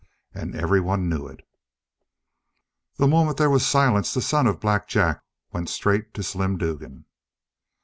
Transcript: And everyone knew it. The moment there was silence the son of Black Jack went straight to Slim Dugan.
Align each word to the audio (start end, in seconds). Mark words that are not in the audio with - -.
And 0.33 0.55
everyone 0.55 1.09
knew 1.09 1.27
it. 1.27 1.47
The 2.95 3.07
moment 3.07 3.37
there 3.37 3.51
was 3.51 3.63
silence 3.63 4.15
the 4.15 4.21
son 4.23 4.47
of 4.47 4.59
Black 4.59 4.87
Jack 4.87 5.23
went 5.51 5.69
straight 5.69 6.11
to 6.15 6.23
Slim 6.23 6.57
Dugan. 6.57 7.05